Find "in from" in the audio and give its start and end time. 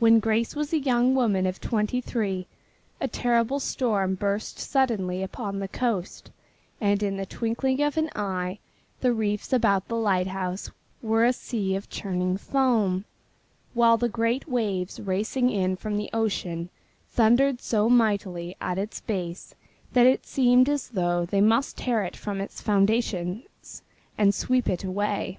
15.50-15.98